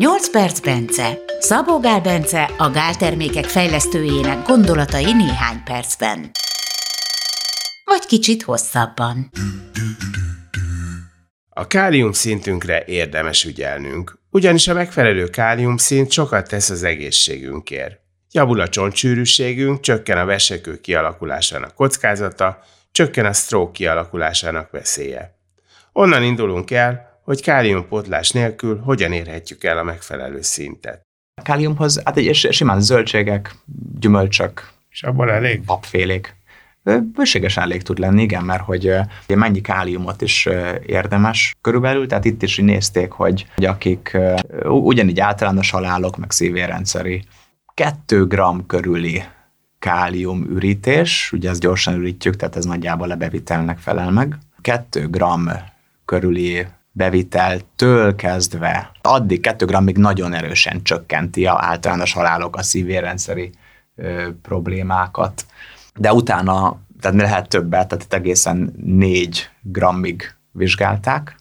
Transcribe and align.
8 0.00 0.30
perc 0.30 0.60
Bence. 0.60 1.18
Szabó 1.38 1.80
Gál 1.80 2.00
Bence 2.00 2.50
a 2.58 2.70
gáltermékek 2.70 3.44
fejlesztőjének 3.44 4.46
gondolatai 4.46 5.12
néhány 5.12 5.62
percben. 5.64 6.30
Vagy 7.84 8.06
kicsit 8.06 8.42
hosszabban. 8.42 9.30
A 11.48 11.66
kálium 11.66 12.12
szintünkre 12.12 12.84
érdemes 12.86 13.44
ügyelnünk, 13.44 14.18
ugyanis 14.30 14.68
a 14.68 14.74
megfelelő 14.74 15.28
kálium 15.28 15.76
szint 15.76 16.10
sokat 16.10 16.48
tesz 16.48 16.70
az 16.70 16.82
egészségünkért. 16.82 18.00
Javul 18.30 18.60
a 18.60 18.68
csontsűrűségünk, 18.68 19.80
csökken 19.80 20.18
a 20.18 20.24
vesekő 20.24 20.80
kialakulásának 20.80 21.74
kockázata, 21.74 22.62
csökken 22.92 23.26
a 23.26 23.32
stroke 23.32 23.72
kialakulásának 23.72 24.70
veszélye. 24.70 25.38
Onnan 25.92 26.22
indulunk 26.22 26.70
el, 26.70 27.09
hogy 27.30 27.42
káliumpótlás 27.42 28.30
nélkül 28.30 28.80
hogyan 28.84 29.12
érhetjük 29.12 29.64
el 29.64 29.78
a 29.78 29.82
megfelelő 29.82 30.42
szintet. 30.42 31.06
A 31.34 31.42
káliumhoz 31.42 32.00
hát 32.04 32.16
egy 32.16 32.34
simán 32.50 32.80
zöldségek, 32.80 33.54
gyümölcsök, 33.98 34.70
és 34.90 35.02
abból 35.02 35.30
elég? 35.30 35.64
Papfélék. 35.64 36.36
Bőségesen 37.12 37.62
elég 37.62 37.82
tud 37.82 37.98
lenni, 37.98 38.22
igen, 38.22 38.44
mert 38.44 38.62
hogy 38.62 38.94
mennyi 39.26 39.60
káliumot 39.60 40.22
is 40.22 40.48
érdemes 40.86 41.54
körülbelül, 41.60 42.06
tehát 42.06 42.24
itt 42.24 42.42
is 42.42 42.56
nézték, 42.56 43.10
hogy, 43.10 43.46
hogy 43.54 43.64
akik 43.64 44.16
ugyanígy 44.64 45.20
általános 45.20 45.70
halálok, 45.70 46.16
meg 46.16 46.30
szívérendszeri 46.30 47.24
2 47.74 48.26
gram 48.26 48.66
körüli 48.66 49.22
kálium 49.78 50.46
ürítés, 50.50 51.32
ugye 51.32 51.50
ezt 51.50 51.60
gyorsan 51.60 51.94
ürítjük, 51.94 52.36
tehát 52.36 52.56
ez 52.56 52.64
nagyjából 52.64 53.10
a 53.10 53.16
bevitelnek 53.16 53.78
felel 53.78 54.10
meg. 54.10 54.38
2 54.60 55.08
gram 55.08 55.50
körüli 56.04 56.66
beviteltől 57.00 58.14
kezdve 58.14 58.90
addig 59.02 59.40
2 59.40 59.64
grammig 59.64 59.96
nagyon 59.96 60.32
erősen 60.32 60.82
csökkenti 60.82 61.46
a 61.46 61.56
általános 61.60 62.12
halálok, 62.12 62.56
a 62.56 62.62
szívérendszeri 62.62 63.50
ö, 63.96 64.28
problémákat. 64.42 65.46
De 65.94 66.12
utána, 66.12 66.80
tehát 67.00 67.16
lehet 67.16 67.48
többet, 67.48 67.88
tehát 67.88 68.04
itt 68.04 68.12
egészen 68.12 68.74
4 68.84 69.50
grammig 69.62 70.34
vizsgálták, 70.52 71.36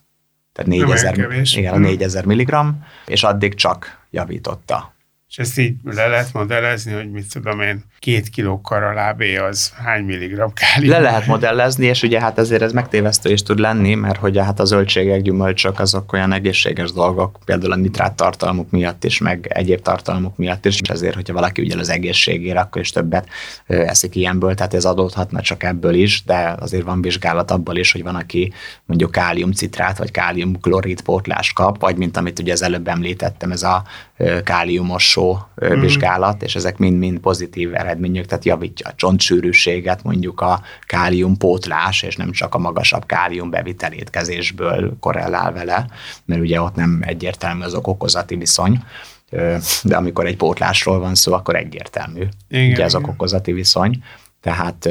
tehát 0.53 0.71
4000, 0.71 1.17
igen, 1.57 1.73
a 1.73 1.77
4000 1.77 2.19
mhm. 2.19 2.29
milligram, 2.29 2.85
és 3.05 3.23
addig 3.23 3.53
csak 3.53 3.99
javította 4.11 4.93
és 5.29 5.37
ezt 5.37 5.57
így 5.57 5.75
le 5.83 6.07
lehet 6.07 6.33
modellezni, 6.33 6.91
hogy 6.91 7.11
mit 7.11 7.31
tudom 7.33 7.61
én, 7.61 7.83
két 7.99 8.29
kiló 8.29 8.61
karalábé 8.61 9.37
az 9.37 9.73
hány 9.83 10.03
milligram 10.03 10.53
kálium? 10.53 10.91
Le 10.91 10.99
lehet 10.99 11.25
modellezni, 11.25 11.85
és 11.85 12.03
ugye 12.03 12.19
hát 12.19 12.37
ezért 12.37 12.61
ez 12.61 12.71
megtévesztő 12.71 13.31
is 13.31 13.43
tud 13.43 13.59
lenni, 13.59 13.95
mert 13.95 14.19
hogy 14.19 14.37
hát 14.37 14.59
a 14.59 14.65
zöldségek, 14.65 15.21
gyümölcsök 15.21 15.79
azok 15.79 16.13
olyan 16.13 16.31
egészséges 16.31 16.91
dolgok, 16.91 17.39
például 17.45 17.71
a 17.71 17.75
nitrát 17.75 18.13
tartalmuk 18.13 18.69
miatt 18.69 19.03
is, 19.03 19.17
meg 19.17 19.47
egyéb 19.49 19.81
tartalmuk 19.81 20.37
miatt 20.37 20.65
is, 20.65 20.79
és 20.81 20.89
ezért, 20.89 21.15
hogyha 21.15 21.33
valaki 21.33 21.61
ügyel 21.61 21.79
az 21.79 21.89
egészségére, 21.89 22.59
akkor 22.59 22.81
is 22.81 22.91
többet 22.91 23.27
eszik 23.65 24.15
ilyenből, 24.15 24.55
tehát 24.55 24.73
ez 24.73 24.85
adódhatna 24.85 25.41
csak 25.41 25.63
ebből 25.63 25.93
is, 25.93 26.23
de 26.23 26.55
azért 26.59 26.83
van 26.83 27.01
vizsgálat 27.01 27.51
abból 27.51 27.75
is, 27.75 27.91
hogy 27.91 28.03
van, 28.03 28.15
aki 28.15 28.53
mondjuk 28.85 29.11
káliumcitrát 29.11 29.97
vagy 29.97 30.11
káliumklorid 30.11 31.01
pótlást 31.01 31.53
kap, 31.53 31.79
vagy 31.79 31.97
mint 31.97 32.17
amit 32.17 32.39
ugye 32.39 32.53
az 32.53 32.61
előbb 32.61 32.87
említettem, 32.87 33.51
ez 33.51 33.63
a 33.63 33.83
káliumos 34.43 35.09
utolsó 35.15 35.47
mm. 35.65 35.79
vizsgálat, 35.79 36.43
és 36.43 36.55
ezek 36.55 36.77
mind-mind 36.77 37.19
pozitív 37.19 37.75
eredmények, 37.75 38.25
tehát 38.25 38.45
javítja 38.45 38.89
a 38.89 38.95
csontsűrűséget, 38.95 40.03
mondjuk 40.03 40.41
a 40.41 40.61
kálium 40.85 41.37
pótlás, 41.37 42.01
és 42.01 42.15
nem 42.15 42.31
csak 42.31 42.55
a 42.55 42.57
magasabb 42.57 43.05
kálium 43.05 43.49
bevitel 43.49 43.91
étkezésből 43.91 44.97
korrelál 44.99 45.51
vele, 45.53 45.87
mert 46.25 46.41
ugye 46.41 46.61
ott 46.61 46.75
nem 46.75 46.99
egyértelmű 47.01 47.63
az 47.63 47.73
okozati 47.73 48.35
viszony, 48.35 48.83
de 49.83 49.95
amikor 49.95 50.25
egy 50.25 50.37
pótlásról 50.37 50.99
van 50.99 51.15
szó, 51.15 51.33
akkor 51.33 51.55
egyértelmű. 51.55 52.23
Igen, 52.49 52.71
ugye 52.71 52.83
ez 52.83 52.93
a 52.93 53.01
okozati 53.05 53.51
viszony. 53.51 54.03
Tehát, 54.41 54.89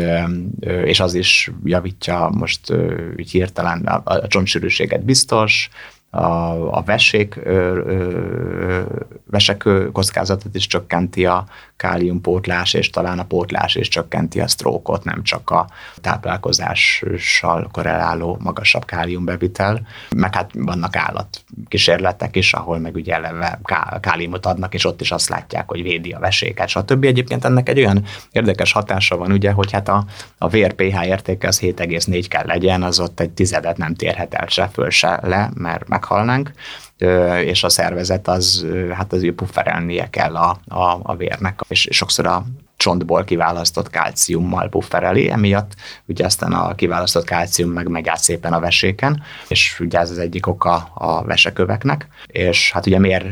és 0.84 1.00
az 1.00 1.14
is 1.14 1.50
javítja 1.64 2.30
most 2.32 2.72
úgy 3.16 3.30
hirtelen 3.30 3.86
a, 3.86 4.03
a 4.04 4.26
csontsűrűséget 4.26 5.04
biztos, 5.04 5.70
a, 6.10 6.76
a 6.76 6.82
vesék, 6.82 7.36
ö, 7.44 7.80
ö, 7.86 8.82
vesek 9.30 9.69
kockázatot 9.92 10.54
is 10.54 10.66
csökkenti 10.66 11.26
a 11.26 11.44
káliumpótlás, 11.76 12.74
és 12.74 12.91
talán 12.91 13.19
a 13.19 13.24
pótlás 13.24 13.74
is 13.74 13.88
csökkenti 13.88 14.41
a 14.41 14.48
sztrókot, 14.48 15.04
nem 15.04 15.22
csak 15.22 15.50
a 15.50 15.66
táplálkozással 16.00 17.68
korreláló 17.72 18.38
magasabb 18.41 18.84
káliumbevitel. 18.84 19.86
Meg 20.16 20.34
hát 20.34 20.50
vannak 20.54 20.97
állatkísérletek 20.97 22.36
is, 22.36 22.52
ahol 22.52 22.78
meg 22.78 22.94
ugye 22.94 23.14
eleve 23.14 23.60
káliumot 24.00 24.47
adnak, 24.47 24.74
és 24.74 24.84
ott 24.84 25.00
is 25.00 25.10
azt 25.10 25.28
látják, 25.28 25.68
hogy 25.68 25.82
védi 25.82 26.12
a 26.12 26.18
veséket, 26.18 26.68
stb. 26.68 27.04
Egyébként 27.04 27.44
ennek 27.44 27.68
egy 27.68 27.78
olyan 27.78 28.04
érdekes 28.32 28.72
hatása 28.72 29.16
van, 29.16 29.32
ugye, 29.32 29.52
hogy 29.52 29.72
hát 29.72 29.88
a, 29.88 30.04
a 30.38 30.48
vér 30.48 30.72
pH 30.72 31.06
értéke 31.06 31.48
az 31.48 31.60
7,4 31.60 32.24
kell 32.28 32.47
legyen, 32.47 32.82
az 32.82 33.00
ott 33.00 33.20
egy 33.20 33.30
tizedet 33.30 33.76
nem 33.76 33.94
térhet 33.94 34.34
el 34.34 34.47
se 34.47 34.68
föl 34.68 34.91
se 34.91 35.20
le, 35.22 35.50
mert 35.54 35.88
meghalnánk, 35.98 36.53
és 37.44 37.64
a 37.64 37.69
szervezet 37.69 38.28
az, 38.28 38.66
hát 38.92 39.12
az 39.12 39.32
pufferelnie 39.36 40.10
kell 40.10 40.36
a, 40.36 40.60
a, 40.69 41.00
a 41.03 41.16
vérnek, 41.16 41.60
és 41.69 41.88
sokszor 41.91 42.26
a 42.26 42.44
csontból 42.76 43.25
kiválasztott 43.25 43.91
kálciummal 43.91 44.69
puffereli, 44.69 45.31
emiatt 45.31 45.72
ugye 46.06 46.25
aztán 46.25 46.53
a 46.53 46.75
kiválasztott 46.75 47.25
kálcium 47.25 47.70
meg 47.70 47.88
megy 47.88 48.09
át 48.09 48.22
szépen 48.22 48.53
a 48.53 48.60
veséken, 48.60 49.22
és 49.48 49.81
ugye 49.81 49.98
ez 49.98 50.10
az 50.10 50.19
egyik 50.19 50.47
oka 50.47 50.75
a 50.94 51.25
veseköveknek, 51.25 52.09
és 52.26 52.72
hát 52.72 52.86
ugye 52.86 52.98
miért 52.98 53.26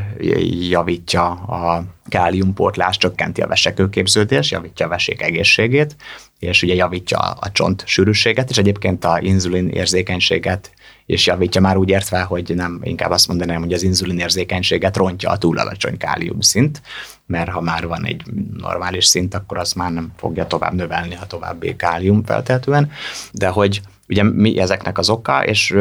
javítja 0.69 1.31
a 1.31 1.84
káliumpótlás, 2.09 2.97
csökkenti 2.97 3.41
a 3.41 3.47
vesekőképződés, 3.47 4.50
javítja 4.50 4.87
a 4.87 4.88
vesék 4.88 5.22
egészségét, 5.22 5.97
és 6.38 6.62
ugye 6.62 6.75
javítja 6.75 7.19
a 7.19 7.50
csont 7.53 7.83
sűrűséget, 7.87 8.50
és 8.50 8.59
egyébként 8.59 9.04
a 9.04 9.19
inzulin 9.21 9.69
érzékenységet 9.69 10.71
és 11.06 11.27
javítja 11.27 11.61
már 11.61 11.77
úgy 11.77 11.89
értve, 11.89 12.22
hogy 12.22 12.53
nem, 12.55 12.81
inkább 12.83 13.11
azt 13.11 13.28
mondanám, 13.28 13.61
hogy 13.61 13.72
az 13.72 13.83
inzulin 13.83 14.19
érzékenységet 14.19 14.97
rontja 14.97 15.31
a 15.31 15.39
túl 15.39 15.59
alacsony 15.59 15.97
kálium 15.97 16.41
szint, 16.41 16.83
mert 17.27 17.50
ha 17.50 17.61
már 17.61 17.87
van 17.87 18.06
egy 18.06 18.22
normális 18.56 19.05
szint, 19.05 19.34
akkor 19.34 19.59
az 19.59 19.72
már 19.72 19.93
nem 19.93 20.12
fogja 20.16 20.47
tovább 20.47 20.72
növelni 20.72 21.15
a 21.15 21.27
további 21.27 21.77
kálium 21.77 22.25
feltétlenül, 22.25 22.89
de 23.33 23.49
hogy 23.49 23.81
ugye 24.09 24.22
mi 24.22 24.61
ezeknek 24.61 24.99
az 24.99 25.11
oka, 25.11 25.45
és 25.45 25.77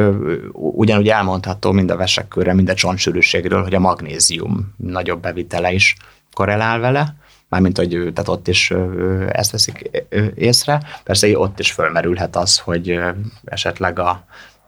ugyanúgy 0.51 1.09
elmondható 1.09 1.71
mind 1.71 1.91
a 1.91 1.95
vesekkörre, 1.95 2.53
mind 2.53 2.69
a 2.69 2.73
csontsűrűségről, 2.73 3.63
hogy 3.63 3.73
a 3.73 3.79
magnézium 3.79 4.73
nagyobb 4.77 5.21
bevitele 5.21 5.71
is 5.71 5.95
korrelál 6.33 6.79
vele, 6.79 7.15
mármint, 7.49 7.77
hogy 7.77 7.89
tehát 7.89 8.27
ott 8.27 8.47
is 8.47 8.73
ezt 9.29 9.51
veszik 9.51 9.89
észre. 10.35 10.81
Persze 11.03 11.39
ott 11.39 11.59
is 11.59 11.71
fölmerülhet 11.71 12.35
az, 12.35 12.59
hogy 12.59 12.99
esetleg 13.45 13.99
a 13.99 14.25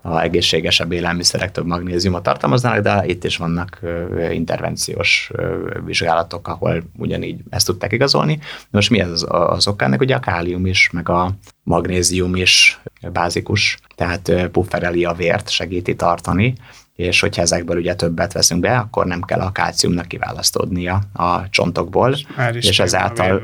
a 0.08 0.22
egészségesebb 0.22 0.92
élelmiszerek 0.92 1.52
több 1.52 1.66
magnéziumot 1.66 2.24
tartalmaznának, 2.24 2.84
de 2.84 3.04
itt 3.06 3.24
is 3.24 3.38
vannak 3.38 3.80
intervenciós 4.32 5.32
vizsgálatok, 5.86 6.48
ahol 6.48 6.84
ugyanígy 6.98 7.40
ezt 7.50 7.66
tudták 7.66 7.92
igazolni. 7.92 8.40
Most 8.70 8.90
mi 8.90 9.00
ez 9.00 9.10
az, 9.10 9.26
az 9.30 9.68
oka 9.68 9.86
ennek? 9.86 10.02
Ugye 10.02 10.16
a 10.16 10.20
kálium 10.20 10.66
is, 10.66 10.90
meg 10.94 11.10
a 11.10 11.32
magnézium 11.64 12.36
is 12.36 12.80
bázikus, 13.12 13.78
tehát 13.96 14.32
puffereli 14.52 15.06
a 15.06 15.14
vért, 15.14 15.50
segíti 15.50 15.96
tartani, 15.96 16.54
és 16.98 17.20
hogyha 17.20 17.42
ezekből 17.42 17.78
ugye 17.78 17.96
többet 17.96 18.34
veszünk 18.34 18.62
be, 18.62 18.78
akkor 18.78 19.06
nem 19.06 19.22
kell 19.22 19.40
a 19.40 19.52
kálciumnak 19.52 20.08
kiválasztódnia 20.08 21.02
a 21.14 21.50
csontokból, 21.50 22.12
és, 22.12 22.26
már 22.38 22.56
is 22.56 22.66
és 22.66 22.80
ezáltal 22.80 23.42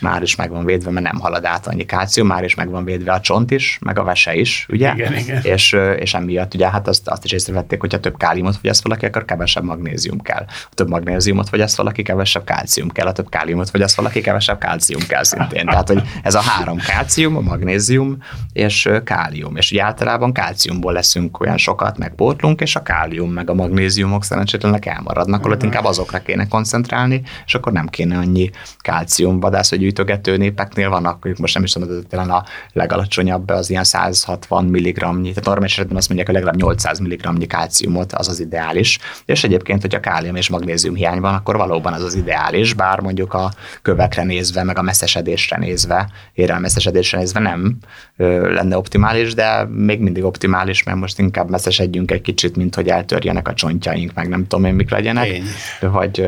már 0.00 0.22
is 0.22 0.36
meg 0.36 0.50
van 0.50 0.64
védve, 0.64 0.90
mert 0.90 1.12
nem 1.12 1.20
halad 1.20 1.44
át 1.44 1.66
annyi 1.66 1.84
kálcium, 1.84 2.26
már 2.26 2.44
is 2.44 2.54
meg 2.54 2.70
van 2.70 2.84
védve 2.84 3.12
a 3.12 3.20
csont 3.20 3.50
is, 3.50 3.78
meg 3.80 3.98
a 3.98 4.04
vese 4.04 4.34
is, 4.34 4.66
ugye? 4.68 4.92
Igen, 4.94 5.16
igen. 5.16 5.42
És, 5.42 5.76
és 5.98 6.14
emiatt 6.14 6.54
ugye 6.54 6.70
hát 6.70 6.88
azt, 6.88 7.08
azt 7.08 7.24
is 7.24 7.32
észrevették, 7.32 7.80
hogyha 7.80 8.00
több 8.00 8.16
káliumot 8.16 8.56
fogyaszt 8.56 8.82
valaki, 8.82 9.06
akkor 9.06 9.24
kevesebb 9.24 9.64
magnézium 9.64 10.20
kell. 10.20 10.44
Ha 10.46 10.74
több 10.74 10.88
magnéziumot 10.88 11.48
fogyaszt 11.48 11.76
valaki, 11.76 12.02
kevesebb 12.02 12.44
kálcium 12.44 12.88
kell. 12.88 13.06
Ha 13.06 13.12
több 13.12 13.28
káliumot 13.28 13.70
fogyaszt 13.70 13.96
valaki, 13.96 14.20
kevesebb 14.20 14.58
kálcium 14.58 15.06
kell 15.08 15.22
szintén. 15.22 15.66
Tehát, 15.66 15.88
hogy 15.88 16.02
ez 16.22 16.34
a 16.34 16.40
három 16.40 16.78
kálcium, 16.78 17.36
a 17.36 17.40
magnézium 17.40 18.16
és 18.52 18.88
kálium. 19.04 19.56
És 19.56 19.72
ugye 19.72 19.82
általában 19.82 20.32
kálciumból 20.32 20.92
leszünk 20.92 21.40
olyan 21.40 21.56
sokat, 21.56 21.98
meg 21.98 22.14
pótlunk, 22.14 22.60
és 22.60 22.75
a 22.76 22.82
kálium 22.82 23.32
meg 23.32 23.50
a 23.50 23.54
magnéziumok 23.54 24.24
szerencsétlenek 24.24 24.86
elmaradnak, 24.86 25.42
holott 25.42 25.62
inkább 25.62 25.84
azokra 25.84 26.18
kéne 26.18 26.48
koncentrálni, 26.48 27.22
és 27.46 27.54
akkor 27.54 27.72
nem 27.72 27.86
kéne 27.86 28.18
annyi 28.18 28.50
kálcium 28.78 29.40
vadász, 29.40 29.68
hogy 29.68 29.78
gyűjtögető 29.78 30.36
népeknél 30.36 30.88
vannak, 30.88 31.28
most 31.38 31.54
nem 31.54 31.62
is 31.62 31.72
tudom, 31.72 31.88
hogy 31.88 32.06
talán 32.06 32.30
a 32.30 32.44
legalacsonyabb 32.72 33.48
az 33.48 33.70
ilyen 33.70 33.84
160 33.84 34.64
mg, 34.64 34.94
tehát 34.98 35.44
normális 35.44 35.72
esetben 35.72 35.96
azt 35.96 36.06
mondják, 36.08 36.28
hogy 36.28 36.36
legalább 36.36 36.60
800 36.60 36.98
mg 36.98 37.46
kálciumot 37.46 38.12
az 38.12 38.28
az 38.28 38.40
ideális, 38.40 38.98
és 39.24 39.44
egyébként, 39.44 39.80
hogyha 39.80 40.00
kálium 40.00 40.36
és 40.36 40.48
magnézium 40.48 40.94
hiány 40.94 41.20
van, 41.20 41.34
akkor 41.34 41.56
valóban 41.56 41.92
az 41.92 42.02
az 42.02 42.14
ideális, 42.14 42.74
bár 42.74 43.00
mondjuk 43.00 43.34
a 43.34 43.52
kövekre 43.82 44.24
nézve, 44.24 44.62
meg 44.62 44.78
a 44.78 44.82
messzesedésre 44.82 45.58
nézve, 45.58 46.08
érelmesszesedésre 46.32 47.18
nézve 47.18 47.40
nem 47.40 47.78
lenne 48.16 48.76
optimális, 48.76 49.34
de 49.34 49.64
még 49.64 50.00
mindig 50.00 50.24
optimális, 50.24 50.82
mert 50.82 50.98
most 50.98 51.18
inkább 51.18 51.50
messzesedjünk 51.50 52.10
egy 52.10 52.22
kicsit, 52.22 52.56
mint 52.56 52.65
mint 52.66 52.78
hogy 52.78 52.88
eltörjenek 52.88 53.48
a 53.48 53.54
csontjaink, 53.54 54.14
meg 54.14 54.28
nem 54.28 54.46
tudom 54.46 54.64
én 54.64 54.74
mik 54.74 54.90
legyenek. 54.90 55.26
Én. 55.26 55.44
Vagy, 55.80 56.26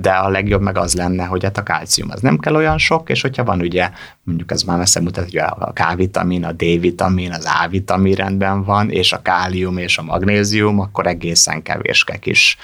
de 0.00 0.10
a 0.10 0.28
legjobb 0.28 0.60
meg 0.60 0.78
az 0.78 0.94
lenne, 0.94 1.24
hogy 1.24 1.44
hát 1.44 1.58
a 1.58 1.62
kálcium 1.62 2.10
az 2.10 2.20
nem 2.20 2.38
kell 2.38 2.54
olyan 2.54 2.78
sok, 2.78 3.10
és 3.10 3.22
hogyha 3.22 3.44
van 3.44 3.60
ugye, 3.60 3.90
mondjuk 4.26 4.50
ez 4.50 4.62
már 4.62 4.78
messze 4.78 5.00
mutat, 5.00 5.24
hogy 5.24 5.36
a 5.36 5.72
K-vitamin, 5.72 6.44
a 6.44 6.52
D-vitamin, 6.52 7.32
az 7.32 7.48
A-vitamin 7.64 8.14
rendben 8.14 8.64
van, 8.64 8.90
és 8.90 9.12
a 9.12 9.22
kálium 9.22 9.78
és 9.78 9.98
a 9.98 10.02
magnézium, 10.02 10.80
akkor 10.80 11.06
egészen 11.06 11.62
kevéske 11.62 12.16
kis 12.16 12.56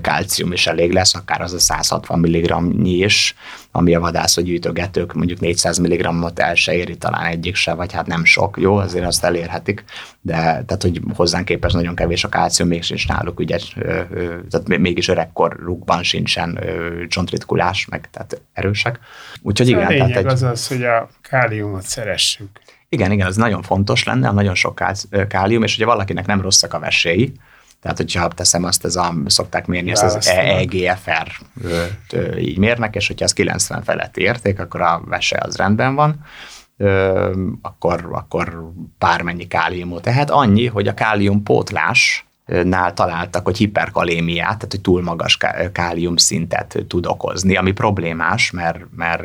kálcium 0.00 0.52
is 0.52 0.66
elég 0.66 0.92
lesz, 0.92 1.14
akár 1.14 1.40
az 1.40 1.52
a 1.52 1.58
160 1.58 2.18
mg 2.18 2.86
is, 2.86 3.34
ami 3.70 3.94
a 3.94 4.00
vadászó 4.00 4.42
gyűjtögetők 4.42 5.14
mondjuk 5.14 5.40
400 5.40 5.78
mg-ot 5.78 6.38
el 6.38 6.54
se 6.54 6.74
éri, 6.74 6.96
talán 6.96 7.26
egyik 7.26 7.54
se, 7.54 7.74
vagy 7.74 7.92
hát 7.92 8.06
nem 8.06 8.24
sok, 8.24 8.56
jó, 8.60 8.76
azért 8.76 9.06
azt 9.06 9.24
elérhetik, 9.24 9.84
de 10.20 10.34
tehát, 10.36 10.82
hogy 10.82 11.00
hozzánk 11.14 11.44
képest 11.44 11.74
nagyon 11.74 11.94
kevés 11.94 12.24
a 12.24 12.28
kálcium, 12.28 12.68
mégis 12.68 13.06
náluk 13.06 13.38
ugye, 13.38 13.58
tehát 14.50 14.68
mégis 14.78 15.08
öregkorukban 15.08 16.02
sincsen 16.02 16.60
csontritkulás, 17.08 17.86
meg 17.86 18.08
tehát 18.10 18.40
erősek. 18.52 18.98
Úgyhogy 19.42 19.68
igen. 19.68 19.84
A 19.84 19.88
lényeg 19.88 20.08
tehát 20.08 20.24
egy, 20.24 20.32
az 20.32 20.42
az, 20.42 20.66
hogy 20.66 20.82
a 20.82 20.95
káliumot 21.22 21.82
szeressük. 21.82 22.48
Igen, 22.88 23.12
igen, 23.12 23.26
ez 23.26 23.36
nagyon 23.36 23.62
fontos 23.62 24.04
lenne, 24.04 24.30
nagyon 24.30 24.54
sok 24.54 24.82
kálium, 25.28 25.62
és 25.62 25.76
ugye 25.76 25.84
valakinek 25.84 26.26
nem 26.26 26.40
rosszak 26.40 26.74
a 26.74 26.78
veséi, 26.78 27.32
tehát, 27.80 27.96
hogyha 27.96 28.28
teszem 28.28 28.64
azt, 28.64 28.84
ez 28.84 28.96
a, 28.96 29.14
szokták 29.26 29.66
mérni 29.66 29.90
ezt 29.90 30.02
az 30.02 30.28
EGFR 30.28 31.32
így 32.38 32.58
mérnek, 32.58 32.94
és 32.94 33.06
hogyha 33.06 33.24
az 33.24 33.32
90 33.32 33.82
feletti 33.82 34.20
érték, 34.20 34.60
akkor 34.60 34.80
a 34.80 35.02
vese 35.04 35.38
az 35.42 35.56
rendben 35.56 35.94
van, 35.94 36.24
akkor, 37.62 38.08
akkor 38.12 38.72
bármennyi 38.98 39.46
káliumot 39.46 40.02
tehet. 40.02 40.30
Annyi, 40.30 40.66
hogy 40.66 40.88
a 40.88 40.94
kálium 40.94 41.42
pótlás 41.42 42.25
nál 42.46 42.92
találtak, 42.94 43.44
hogy 43.44 43.56
hiperkalémiát, 43.56 44.46
tehát 44.46 44.70
hogy 44.70 44.80
túl 44.80 45.02
magas 45.02 45.38
kálium 45.72 46.16
szintet 46.16 46.84
tud 46.88 47.06
okozni, 47.06 47.56
ami 47.56 47.72
problémás, 47.72 48.50
mert, 48.50 48.78
mert 48.96 49.22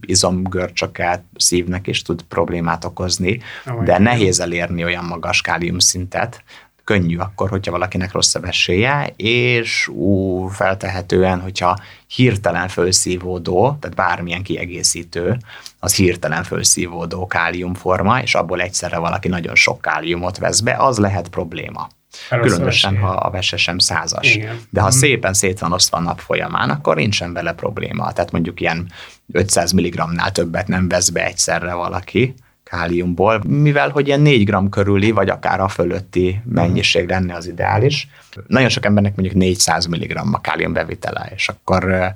izomgörcsöket 0.00 1.22
szívnek 1.36 1.86
is 1.86 2.02
tud 2.02 2.22
problémát 2.22 2.84
okozni, 2.84 3.40
de 3.84 3.98
nehéz 3.98 4.40
elérni 4.40 4.84
olyan 4.84 5.04
magas 5.04 5.40
kálium 5.40 5.78
szintet, 5.78 6.42
könnyű 6.90 7.16
akkor, 7.16 7.48
hogyha 7.48 7.70
valakinek 7.70 8.12
rossz 8.12 8.34
a 8.34 8.40
vesélye, 8.40 9.12
és 9.16 9.88
ú, 9.88 10.46
feltehetően, 10.46 11.40
hogyha 11.40 11.78
hirtelen 12.06 12.68
felszívódó, 12.68 13.76
tehát 13.80 13.96
bármilyen 13.96 14.42
kiegészítő, 14.42 15.36
az 15.78 15.94
hirtelen 15.94 16.44
felszívódó 16.44 17.26
káliumforma, 17.26 18.22
és 18.22 18.34
abból 18.34 18.60
egyszerre 18.60 18.98
valaki 18.98 19.28
nagyon 19.28 19.54
sok 19.54 19.80
káliumot 19.80 20.38
vesz 20.38 20.60
be, 20.60 20.76
az 20.78 20.98
lehet 20.98 21.28
probléma. 21.28 21.88
Rossz 22.30 22.52
Különösen, 22.52 22.96
ha 22.96 23.08
a 23.08 23.30
vese 23.30 23.56
sem 23.56 23.78
százas. 23.78 24.34
Igen. 24.34 24.60
De 24.70 24.80
ha 24.80 24.86
mm. 24.86 24.98
szépen 24.98 25.34
szét 25.34 25.58
van 25.58 25.72
osztva 25.72 25.96
a 25.96 26.00
nap 26.00 26.20
folyamán, 26.20 26.70
akkor 26.70 26.96
nincsen 26.96 27.32
vele 27.32 27.52
probléma. 27.52 28.12
Tehát 28.12 28.30
mondjuk 28.30 28.60
ilyen 28.60 28.92
500 29.32 29.72
mg-nál 29.72 30.32
többet 30.32 30.68
nem 30.68 30.88
vesz 30.88 31.08
be 31.08 31.24
egyszerre 31.24 31.74
valaki, 31.74 32.34
káliumból, 32.70 33.42
mivel 33.46 33.88
hogy 33.88 34.06
ilyen 34.06 34.20
4 34.20 34.50
g 34.50 34.68
körüli, 34.70 35.10
vagy 35.10 35.28
akár 35.28 35.60
a 35.60 35.68
fölötti 35.68 36.40
mennyiség 36.44 37.08
lenne 37.08 37.34
az 37.34 37.46
ideális. 37.46 38.08
Nagyon 38.46 38.68
sok 38.68 38.84
embernek 38.84 39.16
mondjuk 39.16 39.38
400 39.38 39.86
mg 39.86 40.20
a 40.32 40.40
kálium 40.40 40.72
bevitele, 40.72 41.32
és 41.34 41.48
akkor 41.48 42.14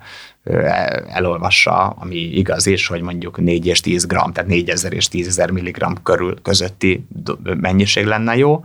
elolvassa, 1.09 1.89
ami 1.89 2.17
igaz 2.17 2.67
is, 2.67 2.87
hogy 2.87 3.01
mondjuk 3.01 3.41
4 3.41 3.67
és 3.67 3.81
10 3.81 4.07
g, 4.07 4.09
tehát 4.09 4.47
4000 4.47 4.93
és 4.93 5.09
10.000 5.13 5.53
mg 5.53 6.03
körül 6.03 6.43
közötti 6.43 7.07
mennyiség 7.43 8.05
lenne 8.05 8.37
jó, 8.37 8.65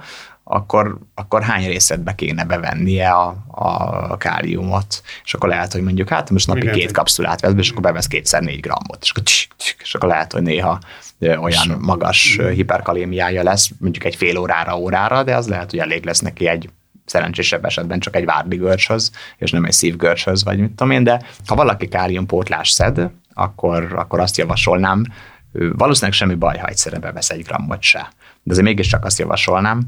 akkor, 0.51 0.97
akkor 1.15 1.41
hány 1.41 1.67
részletbe 1.67 2.15
kéne 2.15 2.45
bevennie 2.45 3.09
a, 3.09 3.35
a 3.47 4.17
káliumot, 4.17 5.01
és 5.23 5.33
akkor 5.33 5.49
lehet, 5.49 5.71
hogy 5.71 5.81
mondjuk 5.81 6.09
hát 6.09 6.29
most 6.29 6.47
napi 6.47 6.69
két 6.69 6.91
kapszulát 6.91 7.41
vesz, 7.41 7.53
és 7.57 7.69
akkor 7.69 7.81
bevesz 7.81 8.07
kétszer 8.07 8.41
négy 8.41 8.59
grammot, 8.59 8.97
és 9.01 9.09
akkor, 9.09 9.23
és 9.81 9.95
akkor 9.95 10.09
lehet, 10.09 10.31
hogy 10.31 10.41
néha 10.41 10.79
olyan 11.19 11.77
magas 11.79 12.39
hiperkalémiája 12.53 13.43
lesz, 13.43 13.69
mondjuk 13.79 14.05
egy 14.05 14.15
fél 14.15 14.37
órára, 14.37 14.77
órára, 14.77 15.23
de 15.23 15.35
az 15.35 15.47
lehet, 15.47 15.69
hogy 15.69 15.79
elég 15.79 16.05
lesz 16.05 16.19
neki 16.19 16.47
egy 16.47 16.69
szerencsésebb 17.05 17.65
esetben 17.65 17.99
csak 17.99 18.15
egy 18.15 18.25
várdi 18.25 18.55
görcshöz, 18.55 19.11
és 19.37 19.51
nem 19.51 19.65
egy 19.65 19.71
szívgörcshöz, 19.71 20.43
vagy 20.43 20.59
mit 20.59 20.69
tudom 20.69 20.91
én, 20.91 21.03
de 21.03 21.21
ha 21.45 21.55
valaki 21.55 21.87
káliumpótlás 21.87 22.69
szed, 22.69 23.09
akkor, 23.33 23.93
akkor 23.95 24.19
azt 24.19 24.37
javasolnám, 24.37 25.03
valószínűleg 25.51 26.15
semmi 26.15 26.35
baj, 26.35 26.57
ha 26.57 26.67
egyszerre 26.67 26.99
bevesz 26.99 27.29
egy 27.29 27.43
grammot 27.43 27.81
se. 27.81 28.11
De 28.43 28.51
azért 28.51 28.65
mégiscsak 28.65 29.05
azt 29.05 29.19
javasolnám, 29.19 29.85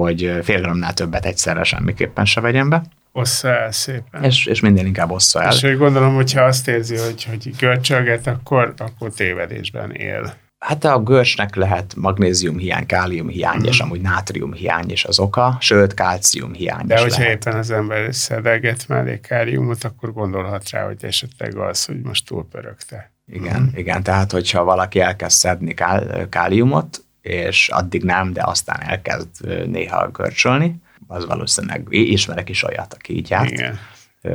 hogy 0.00 0.38
fél 0.42 0.60
grammnál 0.60 0.94
többet 0.94 1.26
egyszerre 1.26 1.62
semmiképpen 1.62 2.24
se 2.24 2.40
vegyen 2.40 2.68
be. 2.68 2.82
Ossza 3.12 3.48
el 3.48 3.72
szépen. 3.72 4.24
És, 4.24 4.46
és 4.46 4.60
minden 4.60 4.86
inkább 4.86 5.10
ossza 5.10 5.42
el. 5.42 5.52
És 5.52 5.60
hogy 5.60 5.76
gondolom, 5.76 6.14
hogyha 6.14 6.42
azt 6.42 6.68
érzi, 6.68 6.96
hogy, 6.96 7.24
hogy 7.24 7.56
görcsölget, 7.58 8.26
akkor, 8.26 8.74
akkor 8.76 9.12
tévedésben 9.12 9.90
él. 9.90 10.34
Hát 10.58 10.84
a 10.84 11.02
görcsnek 11.02 11.54
lehet 11.54 11.94
magnézium 11.96 12.58
hiány, 12.58 12.86
kálium 12.86 13.28
hiány, 13.28 13.60
mm. 13.60 13.64
és 13.64 13.80
amúgy 13.80 14.00
nátrium 14.00 14.52
hiány 14.52 14.90
is 14.90 15.04
az 15.04 15.18
oka, 15.18 15.56
sőt, 15.60 15.94
kálcium 15.94 16.52
hiány 16.52 16.86
De 16.86 16.94
is 16.94 17.00
hogyha 17.00 17.22
lehet. 17.22 17.44
éppen 17.44 17.58
az 17.58 17.70
ember 17.70 18.14
szedeget 18.14 18.88
mellé 18.88 19.20
káliumot, 19.20 19.84
akkor 19.84 20.12
gondolhat 20.12 20.70
rá, 20.70 20.86
hogy 20.86 21.04
esetleg 21.04 21.56
az, 21.56 21.84
hogy 21.84 22.00
most 22.02 22.26
túlpörögte. 22.26 23.12
Igen, 23.26 23.60
mm. 23.60 23.76
igen, 23.76 24.02
tehát 24.02 24.32
hogyha 24.32 24.64
valaki 24.64 25.00
elkezd 25.00 25.36
szedni 25.36 25.74
kál, 25.74 26.28
káliumot, 26.28 27.03
és 27.24 27.68
addig 27.68 28.02
nem, 28.02 28.32
de 28.32 28.42
aztán 28.44 28.80
elkezd 28.80 29.28
néha 29.66 30.08
görcsölni, 30.08 30.82
az 31.06 31.26
valószínűleg 31.26 31.86
ismerek 31.90 32.48
is 32.48 32.64
olyat, 32.64 32.94
aki 32.94 33.16
így 33.16 33.30
járt. 33.30 33.50
Igen. 33.50 33.78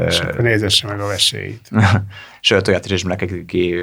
És 0.08 0.20
akkor 0.20 0.42
nézesse 0.42 0.88
meg 0.88 1.00
a 1.00 1.08
vesélyét. 1.08 1.70
Sőt, 2.42 2.68
olyat 2.68 2.86
is 2.86 2.92
ismerek, 2.92 3.22
aki 3.42 3.76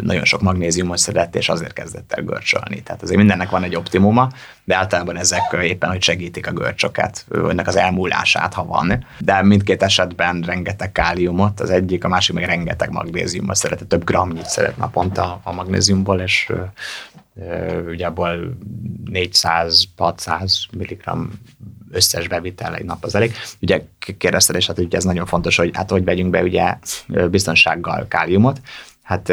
nagyon 0.00 0.24
sok 0.24 0.40
magnéziumot 0.40 0.98
szedett, 0.98 1.36
és 1.36 1.48
azért 1.48 1.72
kezdett 1.72 2.12
el 2.12 2.22
görcsölni. 2.22 2.82
Tehát 2.82 3.02
azért 3.02 3.18
mindennek 3.18 3.50
van 3.50 3.62
egy 3.62 3.76
optimuma, 3.76 4.28
de 4.64 4.76
általában 4.76 5.16
ezek 5.16 5.56
éppen, 5.62 5.90
hogy 5.90 6.02
segítik 6.02 6.46
a 6.46 6.52
görcsöket, 6.52 7.26
ennek 7.48 7.66
az 7.66 7.76
elmúlását, 7.76 8.54
ha 8.54 8.64
van. 8.64 9.06
De 9.18 9.42
mindkét 9.42 9.82
esetben 9.82 10.42
rengeteg 10.46 10.92
káliumot, 10.92 11.60
az 11.60 11.70
egyik, 11.70 12.04
a 12.04 12.08
másik 12.08 12.34
meg 12.34 12.44
rengeteg 12.44 12.90
magnéziumot 12.90 13.56
szeret, 13.56 13.86
több 13.86 14.04
gramnyit 14.04 14.46
szeret 14.46 14.76
naponta 14.76 15.40
a 15.42 15.52
magnéziumból, 15.52 16.20
és 16.20 16.52
ugye 17.86 18.06
abból 18.06 18.56
400-600 19.12 20.54
mg 20.78 21.28
összes 21.90 22.28
bevitel 22.28 22.74
egy 22.74 22.84
nap 22.84 23.04
az 23.04 23.14
elég. 23.14 23.32
Ugye 23.60 23.84
kérdezted, 24.18 24.56
és 24.56 24.66
hát 24.66 24.78
ugye 24.78 24.96
ez 24.96 25.04
nagyon 25.04 25.26
fontos, 25.26 25.56
hogy 25.56 25.70
hát 25.74 25.90
hogy 25.90 26.04
vegyünk 26.04 26.30
be 26.30 26.42
ugye 26.42 26.78
biztonsággal 27.30 28.08
káliumot. 28.08 28.60
Hát 29.02 29.32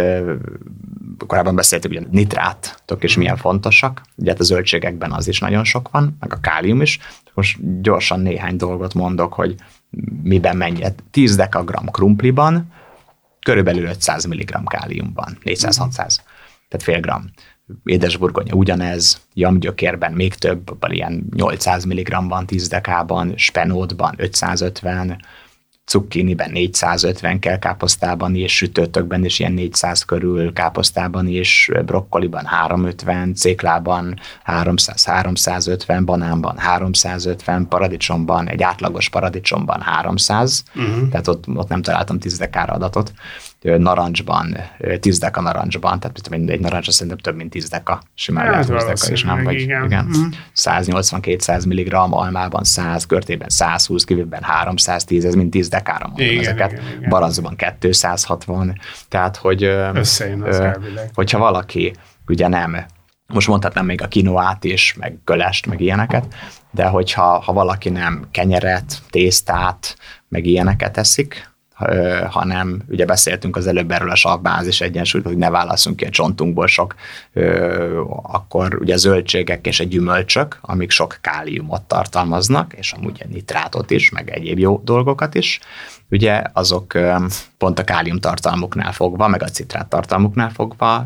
korábban 1.27 1.55
beszéltük, 1.55 1.93
hogy 1.93 2.03
a 2.03 2.07
nitrátok 2.11 3.03
is 3.03 3.17
milyen 3.17 3.37
fontosak, 3.37 4.01
ugye 4.15 4.31
hát 4.31 4.39
a 4.39 4.43
zöldségekben 4.43 5.11
az 5.11 5.27
is 5.27 5.39
nagyon 5.39 5.63
sok 5.63 5.89
van, 5.91 6.17
meg 6.19 6.33
a 6.33 6.39
kálium 6.39 6.81
is. 6.81 6.99
Most 7.33 7.81
gyorsan 7.81 8.19
néhány 8.19 8.55
dolgot 8.55 8.93
mondok, 8.93 9.33
hogy 9.33 9.55
miben 10.23 10.57
mennyi. 10.57 10.83
10 11.11 11.35
dekagram 11.35 11.85
krumpliban 11.85 12.73
körülbelül 13.45 13.85
500 13.85 14.25
mg 14.25 14.63
káliumban, 14.65 15.37
400-600, 15.43 15.91
tehát 15.91 16.83
fél 16.83 16.99
gram 16.99 17.29
édesburgonya 17.83 18.53
ugyanez, 18.53 19.21
jamgyökérben 19.33 20.11
még 20.11 20.33
több, 20.33 20.69
abban 20.69 20.91
ilyen 20.91 21.23
800 21.35 21.83
mg 21.83 22.27
van 22.29 22.45
10 22.45 22.67
dekában, 22.67 23.33
spenótban 23.35 24.13
550, 24.17 25.17
cukkiniben 25.85 26.51
450 26.51 27.39
kell 27.39 27.59
káposztában 27.59 28.35
és 28.35 28.55
sütőtökben 28.55 29.25
is 29.25 29.39
ilyen 29.39 29.51
400 29.51 30.03
körül, 30.03 30.53
káposztában 30.53 31.27
is, 31.27 31.69
brokkoliban 31.85 32.45
350, 32.45 33.33
céklában 33.35 34.19
300-350, 34.45 36.01
banánban 36.05 36.57
350, 36.57 37.67
paradicsomban, 37.67 38.49
egy 38.49 38.61
átlagos 38.61 39.09
paradicsomban 39.09 39.81
300, 39.81 40.63
uh-huh. 40.75 40.95
Mhm. 40.95 41.09
tehát 41.09 41.27
ott, 41.27 41.47
ott 41.47 41.69
nem 41.69 41.81
találtam 41.81 42.19
10 42.19 42.37
dekára 42.37 42.73
adatot, 42.73 43.13
narancsban, 43.61 44.57
10 44.99 45.19
deka 45.19 45.41
narancsban, 45.41 45.99
tehát 45.99 46.29
mint 46.29 46.49
egy 46.49 46.59
narancs 46.59 46.87
azt 46.87 46.97
szerintem 46.97 47.17
több 47.17 47.35
mint 47.35 47.49
10 47.49 47.69
deka, 47.69 48.01
simán 48.13 48.49
lehet 48.49 48.69
20 48.69 48.85
deka, 48.85 49.11
és 49.11 49.23
nem, 49.23 49.43
vagy 49.43 49.59
igen. 49.59 49.83
igen. 49.83 50.05
Mm. 50.05 50.27
180-200 50.55 51.67
mg 51.67 51.93
almában 51.93 52.63
100, 52.63 53.05
körtében 53.05 53.49
120, 53.49 54.03
kívülben 54.03 54.41
310, 54.43 55.25
ez 55.25 55.35
mind 55.35 55.51
10 55.51 55.67
dekára 55.67 56.07
mondom 56.07 56.25
igen, 56.25 56.39
ezeket. 56.39 56.71
Igen, 56.71 56.85
igen. 56.97 57.09
Barazban 57.09 57.55
260, 57.79 58.79
tehát 59.07 59.37
hogy 59.37 59.63
Összejön 59.93 60.41
az 60.41 60.59
ö, 60.59 60.69
hogyha 61.13 61.37
valaki 61.37 61.93
ugye 62.27 62.47
nem 62.47 62.85
most 63.33 63.47
mondhatnám 63.47 63.85
még 63.85 64.01
a 64.01 64.07
kinoát 64.07 64.63
is, 64.63 64.95
meg 64.99 65.17
kölest, 65.23 65.65
meg 65.65 65.81
ilyeneket, 65.81 66.33
de 66.71 66.85
hogyha 66.85 67.39
ha 67.39 67.53
valaki 67.53 67.89
nem 67.89 68.27
kenyeret, 68.31 69.01
tésztát, 69.09 69.97
meg 70.27 70.45
ilyeneket 70.45 70.97
eszik, 70.97 71.50
hanem 72.29 72.81
ugye 72.87 73.05
beszéltünk 73.05 73.55
az 73.55 73.67
előbb 73.67 73.91
erről 73.91 74.09
a 74.09 74.15
savbázis 74.15 74.81
egyensúlyt, 74.81 75.25
hogy 75.25 75.37
ne 75.37 75.49
válaszunk 75.49 75.95
ki 75.95 76.05
a 76.05 76.09
csontunkból 76.09 76.67
sok, 76.67 76.95
akkor 78.23 78.77
ugye 78.81 78.97
zöldségek 78.97 79.67
és 79.67 79.79
a 79.79 79.83
gyümölcsök, 79.83 80.57
amik 80.61 80.91
sok 80.91 81.17
káliumot 81.21 81.81
tartalmaznak, 81.81 82.73
és 82.73 82.91
amúgy 82.91 83.25
nitrátot 83.29 83.91
is, 83.91 84.09
meg 84.09 84.29
egyéb 84.29 84.59
jó 84.59 84.81
dolgokat 84.83 85.35
is, 85.35 85.59
ugye 86.09 86.41
azok 86.53 86.97
pont 87.57 87.79
a 87.79 87.83
kálium 87.83 88.19
tartalmuknál 88.19 88.91
fogva, 88.91 89.27
meg 89.27 89.43
a 89.43 89.49
citrát 89.49 89.87
tartalmuknál 89.87 90.49
fogva 90.49 91.05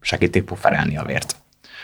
segítik 0.00 0.44
pufferelni 0.44 0.96
a 0.96 1.04
vért, 1.04 1.36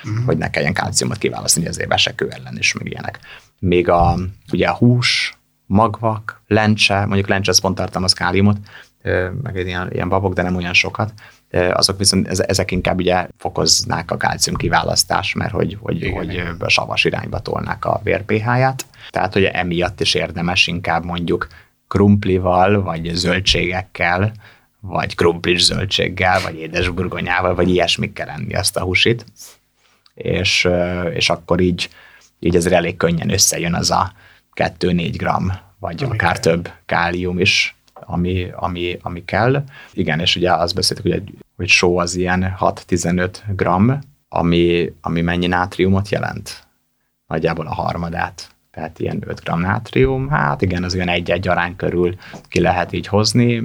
uh-huh. 0.05 0.25
hogy 0.25 0.39
ne 0.39 0.51
kelljen 0.51 0.73
kálciumot 0.73 1.19
kiválasztani 1.19 1.67
az 1.67 1.81
évesekő 1.81 2.29
ellen 2.31 2.59
is, 2.59 2.73
meg 2.73 2.87
ilyenek. 2.87 3.19
Még 3.59 3.89
a, 3.89 4.19
ugye 4.53 4.69
a 4.69 4.75
hús, 4.75 5.39
magvak, 5.67 6.43
lencse, 6.47 7.05
mondjuk 7.05 7.29
lencse 7.29 7.51
az 7.51 7.61
pont 7.61 7.75
tartalmaz 7.75 8.13
káliumot, 8.13 8.57
meg 9.43 9.57
ilyen, 9.57 9.93
ilyen 9.93 10.09
babok, 10.09 10.33
de 10.33 10.43
nem 10.43 10.57
olyan 10.57 10.73
sokat, 10.73 11.13
azok 11.51 11.99
viszont 11.99 12.29
ezek 12.29 12.71
inkább 12.71 12.99
ugye 12.99 13.27
fokoznák 13.39 14.11
a 14.11 14.17
kálcium 14.17 14.57
kiválasztás, 14.57 15.35
mert 15.35 15.53
hogy, 15.53 15.79
hogy, 15.81 15.97
igen, 15.97 16.13
hogy 16.13 16.33
igen. 16.33 16.63
savas 16.67 17.05
irányba 17.05 17.39
tolnák 17.39 17.85
a 17.85 18.01
vér 18.03 18.23
pH-ját. 18.23 18.87
Tehát, 19.11 19.33
hogy 19.33 19.45
emiatt 19.45 20.01
is 20.01 20.15
érdemes 20.15 20.67
inkább 20.67 21.05
mondjuk 21.05 21.49
krumplival, 21.89 22.83
vagy 22.83 23.11
zöldségekkel, 23.15 24.33
vagy 24.81 25.15
krumplis 25.15 25.63
zöldséggel, 25.63 26.41
vagy 26.41 26.55
édesburgonyával, 26.55 27.55
vagy 27.55 27.69
ilyesmikkel 27.69 28.29
enni 28.29 28.55
ezt 28.55 28.77
a 28.77 28.83
húsit. 28.83 29.25
És, 30.15 30.69
és 31.15 31.31
akkor 31.31 31.61
így, 31.61 31.89
így 32.39 32.57
ez 32.57 32.67
elég 32.67 32.97
könnyen 32.97 33.33
összejön 33.33 33.75
az 33.75 33.91
a 33.91 34.13
2-4 34.55 35.15
gram, 35.17 35.53
vagy 35.79 36.05
ami 36.05 36.13
akár 36.13 36.33
kell. 36.33 36.41
több 36.41 36.71
kálium 36.87 37.39
is, 37.39 37.77
ami, 37.95 38.51
ami, 38.55 38.99
ami 39.03 39.25
kell. 39.25 39.65
Igen, 39.93 40.21
és 40.21 40.37
ugye 40.37 40.53
azt 40.53 40.75
beszéltük, 40.75 41.13
hogy, 41.13 41.35
hogy 41.57 41.69
só 41.69 41.99
az 41.99 42.15
ilyen 42.15 42.57
6-15 42.61 43.37
gram, 43.57 43.99
ami, 44.29 44.93
ami 45.01 45.21
mennyi 45.21 45.47
nátriumot 45.47 46.09
jelent? 46.09 46.67
Nagyjából 47.27 47.67
a 47.67 47.75
harmadát 47.75 48.54
tehát 48.75 48.99
ilyen 48.99 49.23
5 49.27 49.41
g 49.45 49.57
nátrium, 49.57 50.29
hát 50.29 50.63
igen, 50.63 50.85
az 50.85 50.95
olyan 50.95 51.09
egy-egy 51.09 51.49
arány 51.49 51.77
körül 51.77 52.15
ki 52.49 52.61
lehet 52.61 52.93
így 52.93 53.07
hozni, 53.07 53.63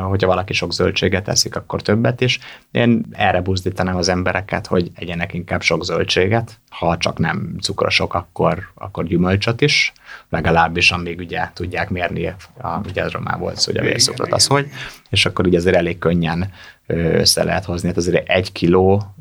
hogyha 0.00 0.26
valaki 0.26 0.52
sok 0.52 0.72
zöldséget 0.72 1.28
eszik, 1.28 1.56
akkor 1.56 1.82
többet 1.82 2.20
is. 2.20 2.38
Én 2.70 3.04
erre 3.12 3.40
buzdítanám 3.40 3.96
az 3.96 4.08
embereket, 4.08 4.66
hogy 4.66 4.90
egyenek 4.94 5.34
inkább 5.34 5.62
sok 5.62 5.84
zöldséget, 5.84 6.60
ha 6.70 6.96
csak 6.96 7.18
nem 7.18 7.56
cukrosok, 7.60 8.14
akkor, 8.14 8.58
akkor 8.74 9.04
gyümölcsöt 9.04 9.60
is, 9.60 9.92
legalábbis 10.28 10.90
amíg 10.90 11.18
ugye 11.18 11.48
tudják 11.54 11.90
mérni, 11.90 12.26
a, 12.60 12.80
ugye 12.86 13.02
ezről 13.02 13.22
már 13.22 13.38
volt 13.38 13.56
szó, 13.56 13.72
hogy 13.72 13.80
a 13.80 13.84
vérszukrot 13.84 14.32
az 14.32 14.46
hogy, 14.46 14.68
és 15.10 15.26
akkor 15.26 15.46
ugye 15.46 15.58
azért 15.58 15.76
elég 15.76 15.98
könnyen 15.98 16.52
össze 16.86 17.44
lehet 17.44 17.64
hozni. 17.64 17.88
Hát 17.88 17.96
azért 17.96 18.28
egy 18.28 18.52
kiló 18.52 19.14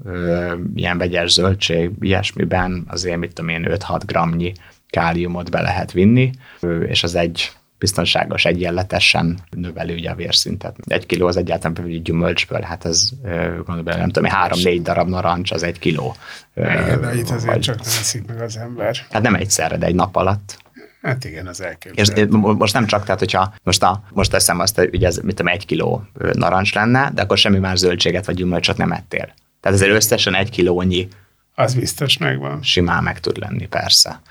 ilyen 0.75 0.97
vegyes 0.97 1.31
zöldség, 1.31 1.91
ilyesmiben 1.99 2.85
azért 2.87 3.17
mit 3.17 3.33
tudom 3.33 3.49
én 3.49 3.67
5-6 3.69 4.01
gramnyi 4.05 4.53
káliumot 4.89 5.51
be 5.51 5.61
lehet 5.61 5.91
vinni, 5.91 6.31
és 6.87 7.03
az 7.03 7.15
egy 7.15 7.51
biztonságos, 7.79 8.45
egyenletesen 8.45 9.39
növeli 9.49 9.93
ugye 9.93 10.09
a 10.09 10.15
vérszintet. 10.15 10.75
Egy 10.85 11.05
kiló 11.05 11.27
az 11.27 11.37
egyáltalán 11.37 11.87
egy 11.87 12.01
gyümölcsből, 12.01 12.61
hát 12.61 12.85
ez 12.85 13.09
gondolom, 13.65 13.99
nem 13.99 14.09
tudom, 14.09 14.29
három-négy 14.29 14.81
darab 14.81 15.09
narancs 15.09 15.51
az 15.51 15.63
egy 15.63 15.79
kiló. 15.79 16.15
Igen, 16.55 17.01
de 17.01 17.15
itt 17.15 17.29
azért 17.29 17.45
vagy, 17.45 17.59
csak 17.59 17.75
nem 17.75 17.93
eszik 17.99 18.27
meg 18.27 18.41
az 18.41 18.57
ember. 18.57 18.97
Hát 19.11 19.21
nem 19.21 19.35
egyszerre, 19.35 19.77
de 19.77 19.85
egy 19.85 19.95
nap 19.95 20.15
alatt. 20.15 20.57
Hát 21.01 21.25
igen, 21.25 21.47
az 21.47 21.61
elképzelhető. 21.61 22.37
És 22.37 22.55
most 22.57 22.73
nem 22.73 22.85
csak, 22.85 23.03
tehát 23.03 23.19
hogyha 23.19 23.53
most, 23.63 23.83
a, 23.83 24.03
most 24.11 24.31
teszem 24.31 24.59
azt, 24.59 24.75
hogy 24.75 25.03
ez 25.03 25.17
mit 25.17 25.35
tudom, 25.35 25.51
egy 25.51 25.65
kiló 25.65 26.03
narancs 26.33 26.73
lenne, 26.73 27.11
de 27.13 27.21
akkor 27.21 27.37
semmi 27.37 27.59
más 27.59 27.77
zöldséget 27.77 28.25
vagy 28.25 28.35
gyümölcsöt 28.35 28.77
nem 28.77 28.91
ettél. 28.91 29.33
Tehát 29.61 29.77
ezért 29.77 29.91
összesen 29.91 30.35
egy 30.35 30.49
kilónyi 30.49 31.07
az 31.55 31.75
biztos 31.75 32.17
megvan. 32.17 32.63
Simán 32.63 33.03
meg 33.03 33.19
tud 33.19 33.37
lenni, 33.37 33.67
persze. 33.67 34.21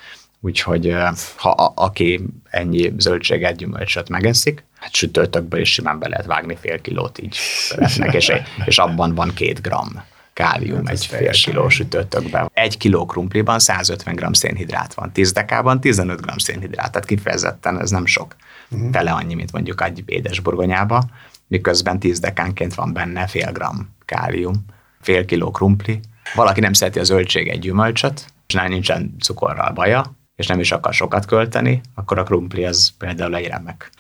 Úgyhogy 0.46 0.94
ha 1.36 1.50
a, 1.50 1.72
aki 1.76 2.20
ennyi 2.50 2.92
zöldséget, 2.98 3.56
gyümölcsöt 3.56 4.08
megeszik, 4.08 4.64
hát 4.78 4.94
sütőtökből 4.94 5.60
is 5.60 5.72
simán 5.72 5.98
be 5.98 6.08
lehet 6.08 6.26
vágni 6.26 6.56
fél 6.60 6.80
kilót 6.80 7.18
így 7.22 7.32
szeretnek, 7.32 8.14
és, 8.14 8.32
és 8.64 8.78
abban 8.78 9.14
van 9.14 9.32
két 9.34 9.62
gram 9.62 10.04
kálium 10.32 10.86
hát 10.86 10.94
egy 10.94 11.06
fél 11.06 11.30
kiló 11.30 11.68
sütőtökben. 11.68 12.50
Egy 12.52 12.76
kiló 12.76 13.06
krumpliban 13.06 13.58
150 13.58 14.14
g 14.14 14.34
szénhidrát 14.34 14.94
van, 14.94 15.12
10 15.12 15.32
dekában 15.32 15.80
15 15.80 16.20
g 16.20 16.40
szénhidrát, 16.40 16.92
tehát 16.92 17.06
kifejezetten 17.06 17.80
ez 17.80 17.90
nem 17.90 18.06
sok. 18.06 18.36
Uh-huh. 18.70 18.90
Fele 18.92 19.10
annyi, 19.10 19.34
mint 19.34 19.52
mondjuk 19.52 19.82
egy 19.82 20.02
édesburgonyába, 20.06 21.04
miközben 21.46 21.98
10 21.98 22.18
dekánként 22.18 22.74
van 22.74 22.92
benne 22.92 23.26
fél 23.26 23.52
gram 23.52 23.94
kálium, 24.04 24.64
fél 25.00 25.24
kiló 25.24 25.50
krumpli. 25.50 26.00
Valaki 26.34 26.60
nem 26.60 26.72
szereti 26.72 26.98
a 26.98 27.04
zöldséget, 27.04 27.58
gyümölcsöt, 27.58 28.26
és 28.46 28.54
nincsen 28.54 29.14
cukorral 29.20 29.72
baja, 29.72 30.15
és 30.36 30.46
nem 30.46 30.60
is 30.60 30.72
akar 30.72 30.94
sokat 30.94 31.24
költeni, 31.24 31.80
akkor 31.94 32.18
a 32.18 32.22
krumpli 32.22 32.64
az 32.64 32.92
például 32.98 33.36
egy 33.36 33.46
remek 33.46 33.90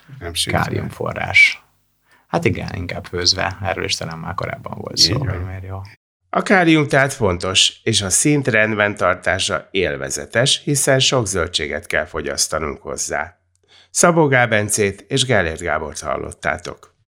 káliumforrás. 0.44 1.62
Hát 2.26 2.44
igen, 2.44 2.68
inkább 2.74 3.04
főzve, 3.04 3.58
erről 3.62 3.84
is 3.84 3.94
talán 3.94 4.18
már 4.18 4.34
korábban 4.34 4.78
volt 4.78 4.96
szó, 4.96 5.24
jó. 5.68 5.80
A 6.30 6.42
kálium 6.42 6.88
tehát 6.88 7.12
fontos, 7.12 7.80
és 7.82 8.02
a 8.02 8.10
szint 8.10 8.48
rendben 8.48 8.96
tartása 8.96 9.68
élvezetes, 9.70 10.60
hiszen 10.64 10.98
sok 10.98 11.26
zöldséget 11.26 11.86
kell 11.86 12.04
fogyasztanunk 12.04 12.82
hozzá. 12.82 13.38
Szabó 13.90 14.26
Gábencét 14.26 15.04
és 15.08 15.24
Gellért 15.24 15.60
Gábort 15.60 16.00
hallottátok. 16.00 16.95